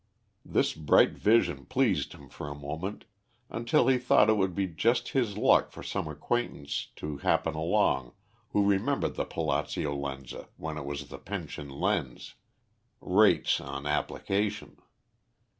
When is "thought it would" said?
3.99-4.55